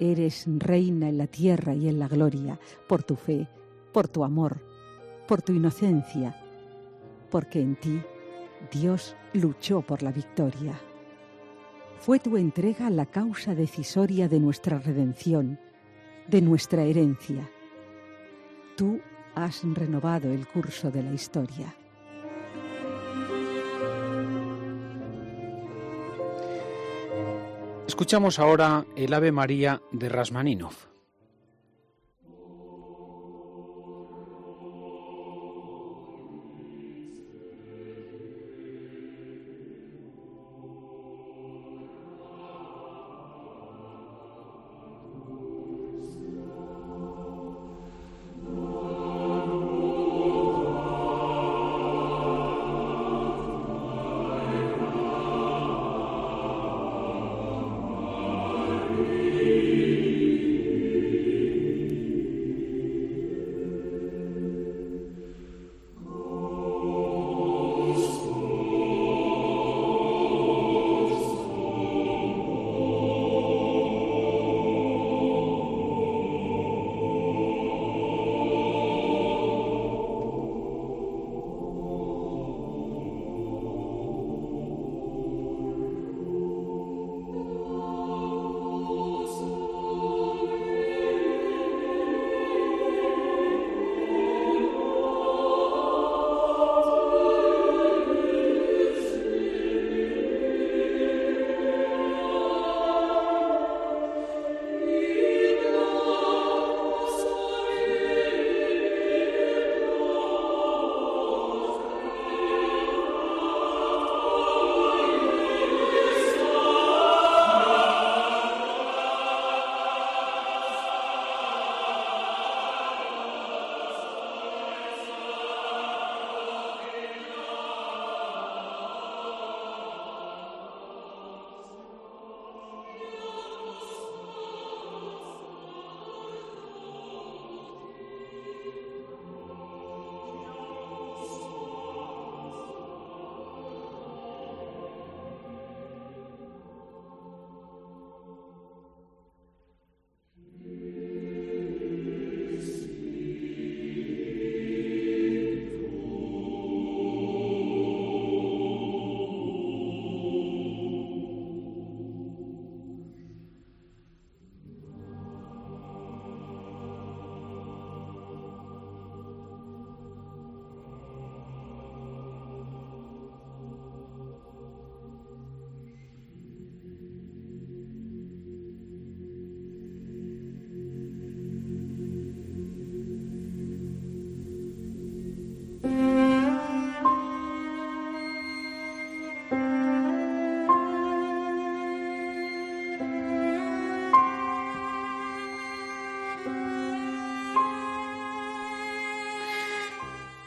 Eres 0.00 0.44
reina 0.46 1.08
en 1.08 1.18
la 1.18 1.28
tierra 1.28 1.74
y 1.74 1.88
en 1.88 2.00
la 2.00 2.08
gloria, 2.08 2.58
por 2.88 3.04
tu 3.04 3.14
fe, 3.14 3.48
por 3.92 4.08
tu 4.08 4.24
amor, 4.24 4.60
por 5.28 5.40
tu 5.40 5.52
inocencia, 5.52 6.36
porque 7.30 7.60
en 7.60 7.76
ti 7.76 8.02
Dios 8.72 9.14
luchó 9.32 9.82
por 9.82 10.02
la 10.02 10.10
victoria. 10.10 10.74
Fue 12.00 12.18
tu 12.18 12.36
entrega 12.36 12.90
la 12.90 13.06
causa 13.06 13.54
decisoria 13.54 14.28
de 14.28 14.40
nuestra 14.40 14.80
redención, 14.80 15.60
de 16.26 16.40
nuestra 16.40 16.82
herencia. 16.82 17.48
Tú 18.76 19.00
has 19.34 19.62
renovado 19.64 20.30
el 20.30 20.46
curso 20.46 20.90
de 20.90 21.02
la 21.02 21.12
historia. 21.12 21.74
Escuchamos 27.86 28.38
ahora 28.38 28.84
el 28.96 29.12
Ave 29.14 29.32
María 29.32 29.80
de 29.92 30.08
Rasmaninov. 30.08 30.91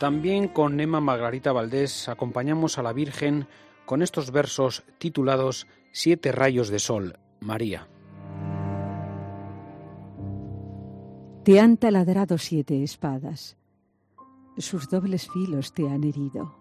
También 0.06 0.50
con 0.50 0.80
Emma 0.80 1.02
Margarita 1.02 1.52
Valdés 1.52 2.10
acompañamos 2.10 2.78
a 2.78 2.84
la 2.84 2.94
Virgen 2.94 3.48
con 3.88 4.04
estos 4.04 4.30
versos 4.30 4.84
titulados 5.00 5.66
Siete 5.92 6.32
rayos 6.32 6.70
de 6.70 6.78
sol, 6.78 7.18
María. 7.40 7.88
Te 11.44 11.60
han 11.60 11.78
taladrado 11.78 12.38
siete 12.38 12.84
espadas, 12.84 13.58
sus 14.60 14.88
dobles 14.90 15.28
filos 15.28 15.74
te 15.74 15.90
han 15.90 16.04
herido. 16.04 16.56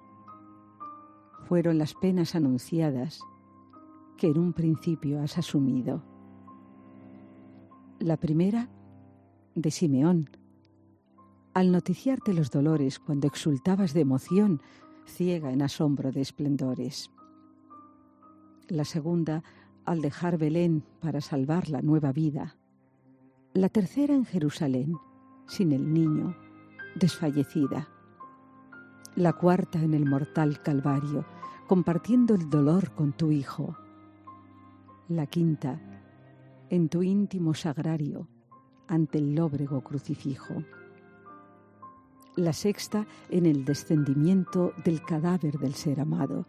Fueron 1.46 1.76
las 1.76 1.92
penas 1.92 2.34
anunciadas 2.34 3.20
que 4.16 4.28
en 4.28 4.38
un 4.38 4.54
principio 4.54 5.20
has 5.20 5.36
asumido. 5.36 6.02
La 7.98 8.16
primera, 8.16 8.70
de 9.54 9.70
Simeón, 9.70 10.30
al 11.54 11.70
noticiarte 11.70 12.34
los 12.34 12.50
dolores 12.50 12.98
cuando 12.98 13.28
exultabas 13.28 13.94
de 13.94 14.00
emoción, 14.00 14.60
ciega 15.06 15.52
en 15.52 15.62
asombro 15.62 16.10
de 16.10 16.20
esplendores. 16.20 17.10
La 18.68 18.84
segunda, 18.84 19.44
al 19.84 20.00
dejar 20.00 20.36
Belén 20.36 20.84
para 21.00 21.20
salvar 21.20 21.68
la 21.68 21.80
nueva 21.80 22.12
vida. 22.12 22.56
La 23.52 23.68
tercera 23.68 24.14
en 24.14 24.24
Jerusalén, 24.24 24.96
sin 25.46 25.72
el 25.72 25.92
niño, 25.92 26.36
desfallecida. 26.96 27.88
La 29.14 29.32
cuarta 29.32 29.80
en 29.80 29.94
el 29.94 30.06
mortal 30.06 30.60
Calvario, 30.60 31.24
compartiendo 31.68 32.34
el 32.34 32.50
dolor 32.50 32.92
con 32.94 33.12
tu 33.12 33.30
Hijo. 33.30 33.76
La 35.08 35.26
quinta, 35.26 35.80
en 36.68 36.88
tu 36.88 37.04
íntimo 37.04 37.54
sagrario, 37.54 38.26
ante 38.88 39.18
el 39.18 39.36
lóbrego 39.36 39.82
crucifijo. 39.82 40.64
La 42.36 42.52
sexta, 42.52 43.06
en 43.30 43.46
el 43.46 43.64
descendimiento 43.64 44.72
del 44.84 45.02
cadáver 45.02 45.58
del 45.58 45.74
ser 45.74 46.00
amado. 46.00 46.46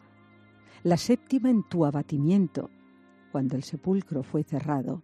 La 0.81 0.97
séptima, 0.97 1.49
en 1.49 1.61
tu 1.61 1.85
abatimiento, 1.85 2.71
cuando 3.31 3.55
el 3.55 3.63
sepulcro 3.63 4.23
fue 4.23 4.43
cerrado. 4.43 5.03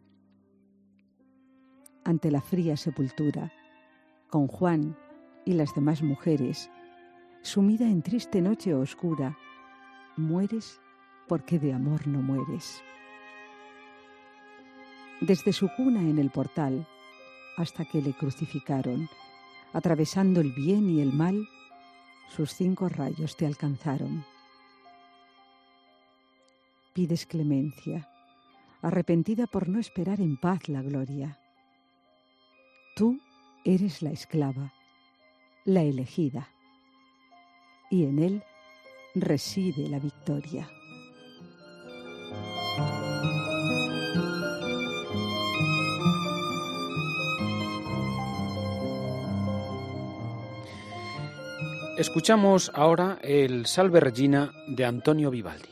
Ante 2.03 2.31
la 2.31 2.41
fría 2.41 2.77
sepultura, 2.77 3.51
con 4.29 4.47
Juan 4.47 4.97
y 5.45 5.53
las 5.53 5.75
demás 5.75 6.01
mujeres, 6.01 6.71
sumida 7.43 7.85
en 7.85 8.01
triste 8.01 8.41
noche 8.41 8.73
oscura, 8.73 9.37
mueres 10.17 10.79
porque 11.27 11.59
de 11.59 11.73
amor 11.73 12.07
no 12.07 12.23
mueres. 12.23 12.81
Desde 15.19 15.53
su 15.53 15.69
cuna 15.77 16.01
en 16.01 16.17
el 16.17 16.31
portal 16.31 16.87
hasta 17.55 17.85
que 17.85 18.01
le 18.01 18.13
crucificaron, 18.13 19.07
atravesando 19.73 20.41
el 20.41 20.51
bien 20.51 20.89
y 20.89 21.01
el 21.01 21.13
mal, 21.13 21.47
sus 22.35 22.53
cinco 22.53 22.89
rayos 22.89 23.35
te 23.35 23.45
alcanzaron. 23.45 24.25
Pides 26.93 27.25
clemencia, 27.25 28.09
arrepentida 28.81 29.47
por 29.47 29.69
no 29.69 29.79
esperar 29.79 30.19
en 30.19 30.37
paz 30.37 30.67
la 30.67 30.81
gloria. 30.81 31.39
Tú 32.95 33.19
eres 33.63 34.01
la 34.01 34.11
esclava, 34.11 34.73
la 35.65 35.83
elegida, 35.83 36.49
y 37.89 38.05
en 38.05 38.19
él 38.19 38.43
reside 39.15 39.87
la 39.87 39.99
victoria. 39.99 40.69
Escuchamos 51.97 52.71
ahora 52.73 53.19
el 53.21 53.65
Salve 53.65 53.99
Regina 53.99 54.53
de 54.67 54.85
Antonio 54.85 55.29
Vivaldi. 55.29 55.70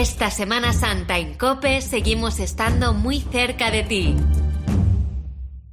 Esta 0.00 0.30
Semana 0.30 0.72
Santa 0.72 1.18
en 1.18 1.34
Cope 1.34 1.82
seguimos 1.82 2.40
estando 2.40 2.94
muy 2.94 3.20
cerca 3.20 3.70
de 3.70 3.82
ti. 3.82 4.16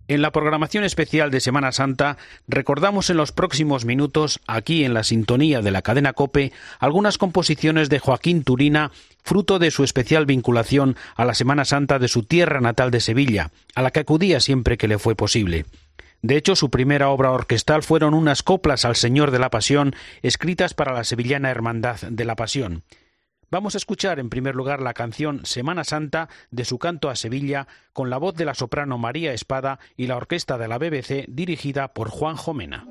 En 0.10 0.22
la 0.22 0.34
programación 0.34 0.84
especial 0.84 1.32
de 1.32 1.40
Semana 1.40 1.72
Santa 1.72 2.18
recordamos 2.46 3.10
en 3.10 3.16
los 3.16 3.32
próximos 3.32 3.86
minutos, 3.86 4.42
aquí 4.46 4.84
en 4.84 4.94
la 4.94 5.06
sintonía 5.06 5.62
de 5.62 5.72
la 5.72 5.82
cadena 5.82 6.12
Cope, 6.12 6.52
algunas 6.80 7.18
composiciones 7.18 7.88
de 7.88 8.00
Joaquín 8.00 8.44
Turina, 8.44 8.92
fruto 9.24 9.60
de 9.60 9.72
su 9.72 9.86
especial 9.86 10.26
vinculación 10.26 10.98
a 11.16 11.24
la 11.24 11.34
Semana 11.34 11.64
Santa 11.64 11.98
de 11.98 12.10
su 12.10 12.24
tierra 12.24 12.60
natal 12.60 12.92
de 12.92 13.00
Sevilla, 13.00 13.52
a 13.76 13.82
la 13.82 13.92
que 13.92 14.02
acudía 14.02 14.42
siempre 14.42 14.78
que 14.78 14.90
le 14.90 15.00
fue 15.00 15.16
posible. 15.16 15.64
De 16.22 16.36
hecho, 16.36 16.58
su 16.58 16.70
primera 16.70 17.08
obra 17.08 17.32
orquestal 17.32 17.82
fueron 17.82 18.14
unas 18.14 18.44
coplas 18.44 18.84
al 18.84 18.98
Señor 18.98 19.32
de 19.32 19.40
la 19.40 19.52
Pasión, 19.52 19.96
escritas 20.22 20.74
para 20.74 20.92
la 20.92 21.06
sevillana 21.06 21.50
Hermandad 21.50 22.02
de 22.02 22.26
la 22.26 22.36
Pasión. 22.36 22.84
Vamos 23.50 23.76
a 23.76 23.78
escuchar 23.78 24.20
en 24.20 24.30
primer 24.30 24.56
lugar 24.56 24.82
la 24.82 24.94
canción 24.94 25.46
Semana 25.46 25.86
Santa 25.86 26.28
de 26.52 26.66
su 26.66 26.80
canto 26.80 27.10
a 27.10 27.16
Sevilla 27.16 27.68
con 27.94 28.10
la 28.10 28.18
voz 28.18 28.36
de 28.36 28.44
la 28.44 28.54
soprano 28.54 28.98
María 28.98 29.32
Espada 29.32 29.80
y 29.96 30.08
la 30.08 30.18
orquesta 30.18 30.58
de 30.58 30.68
la 30.68 30.78
BBC 30.78 31.28
dirigida 31.30 31.94
por 31.94 32.10
Juan 32.10 32.36
Jomena. 32.36 32.86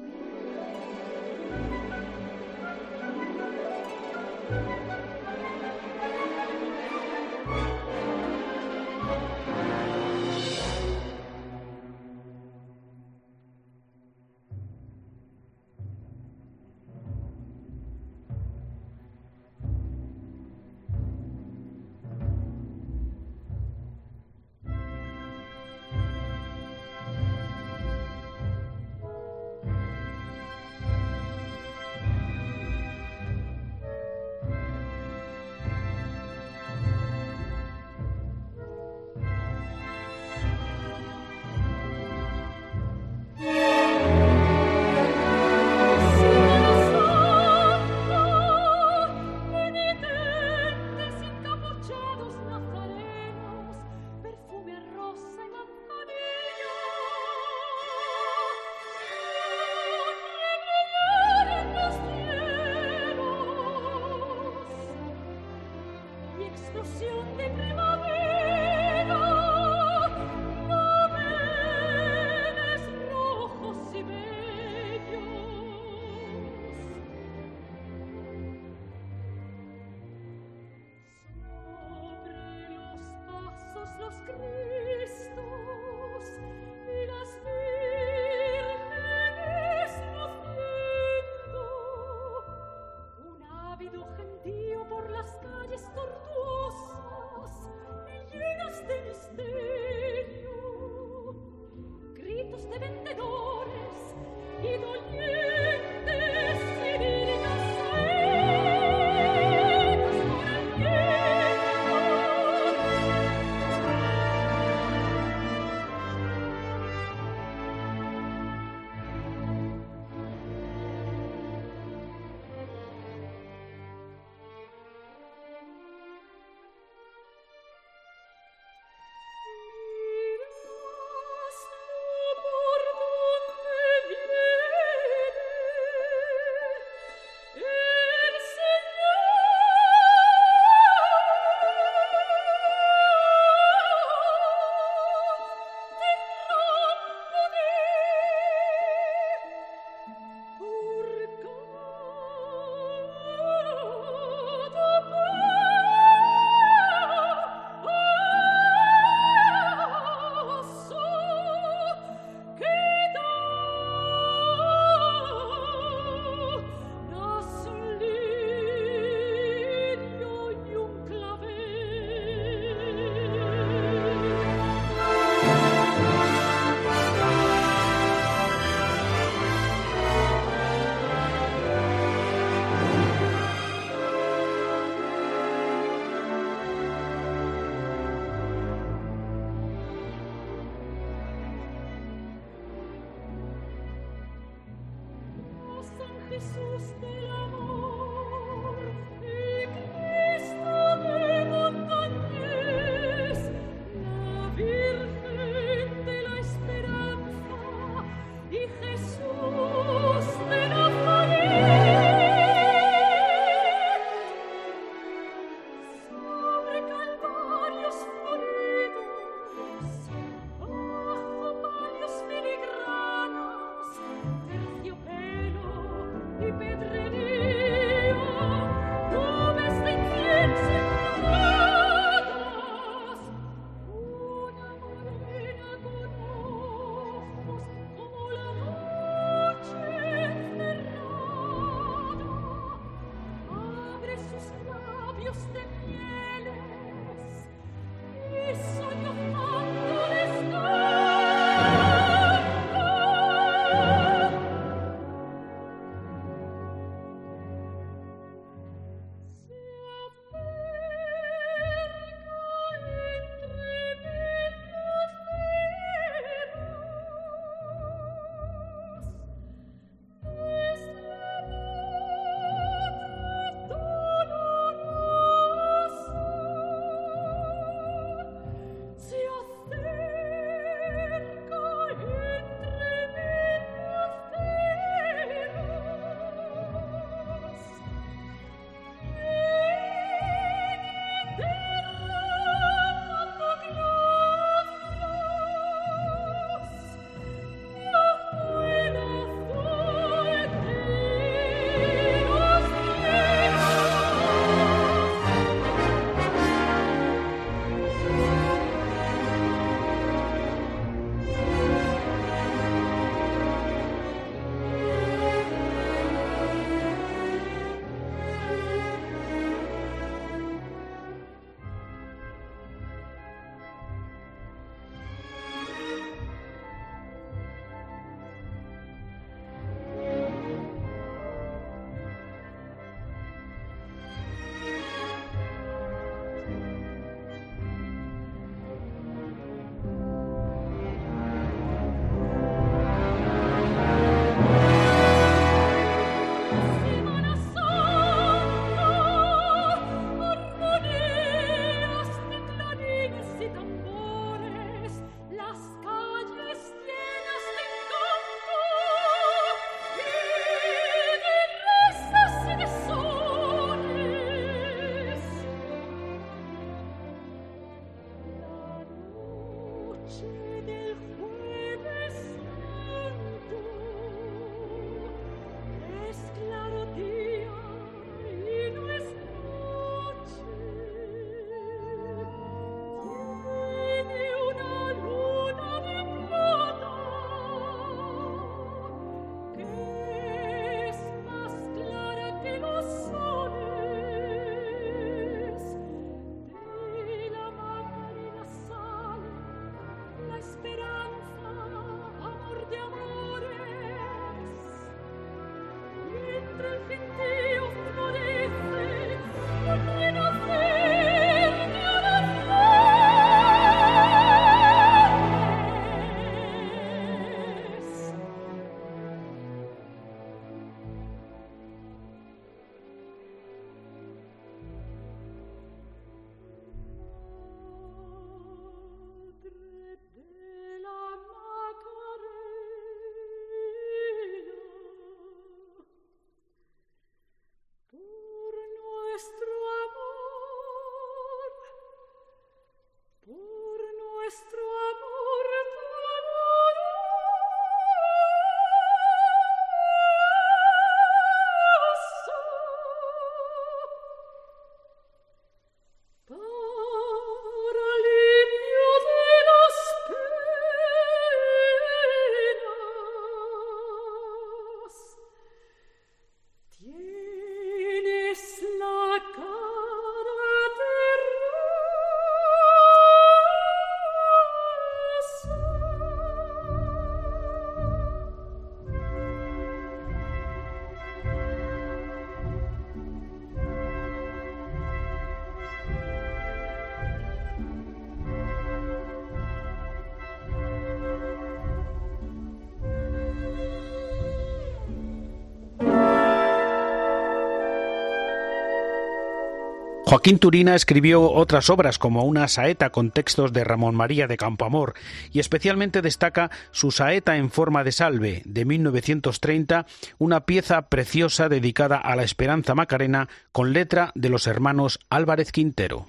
Joaquín 500.16 500.38
Turina 500.38 500.74
escribió 500.74 501.30
otras 501.30 501.68
obras 501.68 501.98
como 501.98 502.24
una 502.24 502.48
saeta 502.48 502.88
con 502.88 503.10
textos 503.10 503.52
de 503.52 503.64
Ramón 503.64 503.94
María 503.94 504.26
de 504.26 504.38
Campoamor 504.38 504.94
y 505.30 505.40
especialmente 505.40 506.00
destaca 506.00 506.50
su 506.70 506.90
saeta 506.90 507.36
en 507.36 507.50
forma 507.50 507.84
de 507.84 507.92
salve 507.92 508.40
de 508.46 508.64
1930, 508.64 509.84
una 510.16 510.46
pieza 510.46 510.88
preciosa 510.88 511.50
dedicada 511.50 511.98
a 511.98 512.16
la 512.16 512.22
esperanza 512.22 512.74
macarena 512.74 513.28
con 513.52 513.74
letra 513.74 514.12
de 514.14 514.30
los 514.30 514.46
hermanos 514.46 515.00
Álvarez 515.10 515.52
Quintero. 515.52 516.06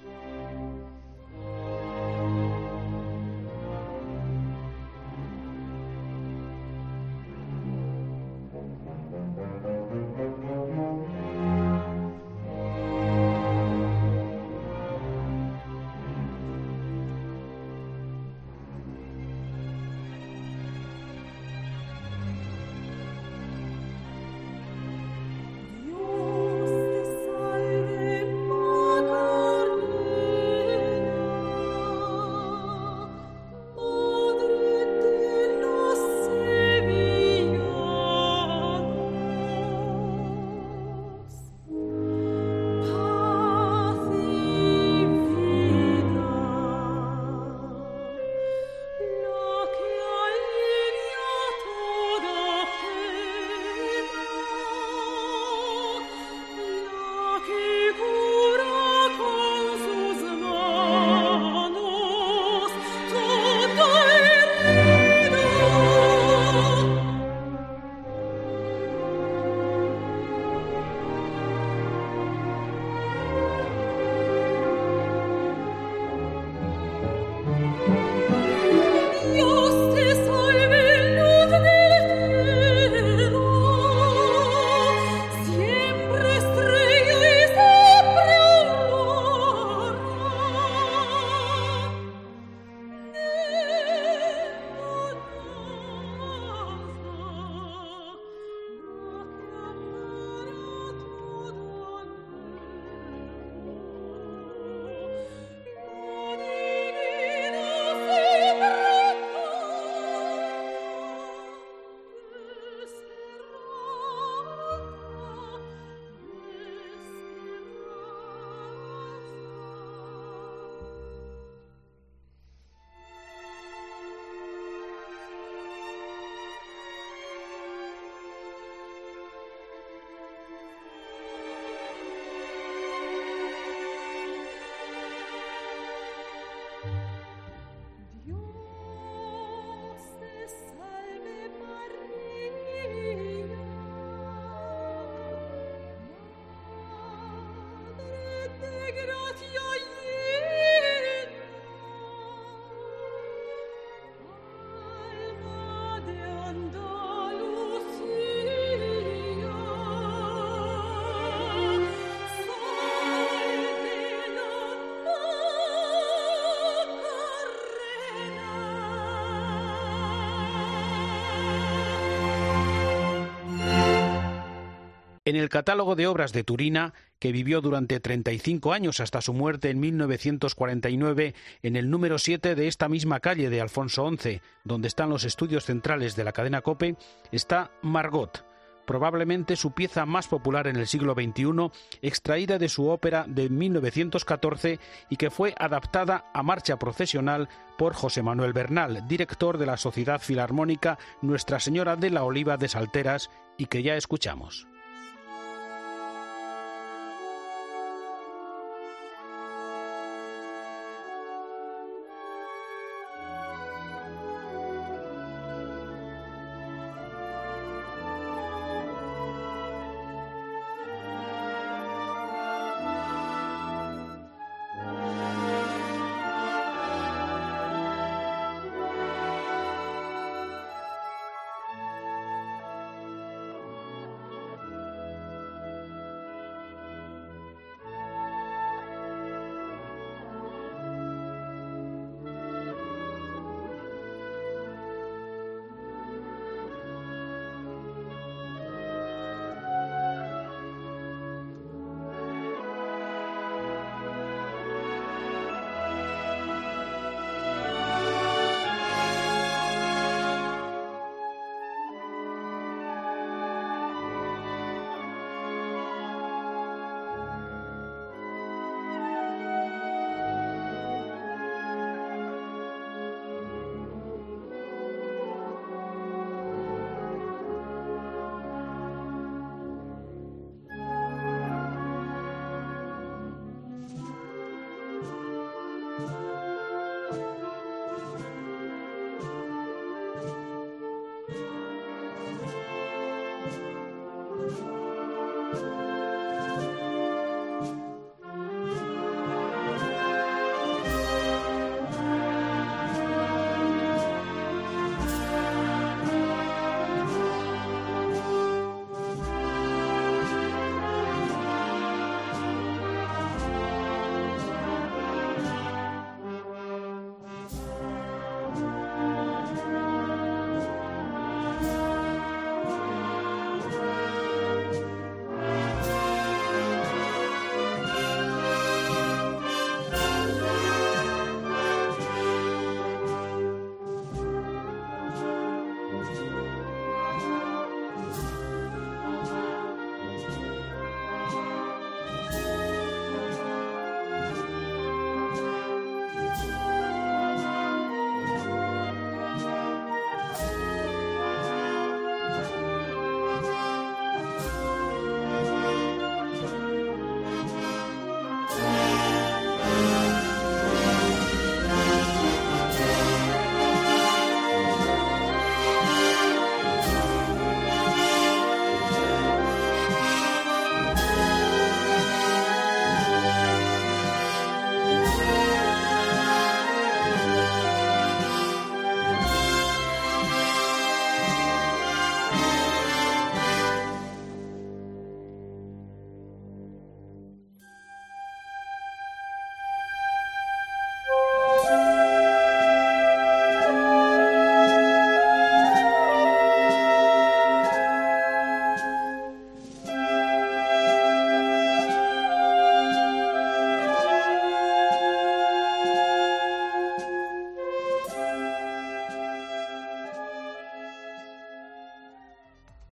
En 175.27 175.35
el 175.35 175.49
catálogo 175.49 175.97
de 175.97 176.07
obras 176.07 176.31
de 176.31 176.45
Turina, 176.45 176.93
que 177.19 177.33
vivió 177.33 177.59
durante 177.59 177.99
35 177.99 178.71
años 178.71 179.01
hasta 179.01 179.19
su 179.19 179.33
muerte 179.33 179.69
en 179.69 179.77
1949, 179.77 181.35
en 181.63 181.75
el 181.75 181.89
número 181.89 182.17
7 182.17 182.55
de 182.55 182.69
esta 182.69 182.87
misma 182.87 183.19
calle 183.19 183.49
de 183.49 183.59
Alfonso 183.59 184.09
XI, 184.09 184.39
donde 184.63 184.87
están 184.87 185.09
los 185.09 185.25
estudios 185.25 185.65
centrales 185.65 186.15
de 186.15 186.23
la 186.23 186.31
cadena 186.31 186.61
Cope, 186.61 186.95
está 187.33 187.71
Margot, 187.81 188.45
probablemente 188.85 189.57
su 189.57 189.71
pieza 189.71 190.05
más 190.05 190.29
popular 190.29 190.65
en 190.65 190.77
el 190.77 190.87
siglo 190.87 191.13
XXI, 191.13 191.71
extraída 192.01 192.57
de 192.57 192.69
su 192.69 192.87
ópera 192.87 193.25
de 193.27 193.49
1914 193.49 194.79
y 195.09 195.17
que 195.17 195.29
fue 195.29 195.53
adaptada 195.57 196.31
a 196.33 196.41
marcha 196.41 196.79
procesional 196.79 197.49
por 197.77 197.93
José 197.93 198.23
Manuel 198.23 198.53
Bernal, 198.53 199.05
director 199.09 199.57
de 199.57 199.65
la 199.65 199.75
Sociedad 199.75 200.21
Filarmónica 200.21 200.97
Nuestra 201.21 201.59
Señora 201.59 201.97
de 201.97 202.11
la 202.11 202.23
Oliva 202.23 202.55
de 202.55 202.69
Salteras, 202.69 203.29
y 203.57 203.65
que 203.65 203.83
ya 203.83 203.97
escuchamos. 203.97 204.67